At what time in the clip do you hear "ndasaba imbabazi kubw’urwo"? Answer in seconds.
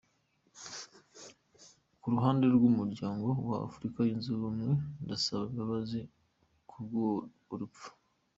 5.03-7.53